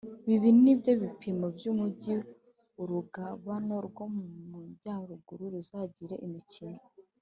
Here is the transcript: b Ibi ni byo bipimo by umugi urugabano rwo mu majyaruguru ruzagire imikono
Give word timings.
b 0.27 0.29
Ibi 0.35 0.49
ni 0.63 0.73
byo 0.79 0.91
bipimo 1.01 1.45
by 1.57 1.63
umugi 1.71 2.15
urugabano 2.81 3.75
rwo 3.87 4.05
mu 4.15 4.23
majyaruguru 4.51 5.43
ruzagire 5.53 6.15
imikono 6.27 6.81